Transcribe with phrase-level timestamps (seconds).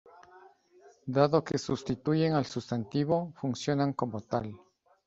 [1.05, 4.55] Dado que sustituyen al sustantivo, funcionan como tal.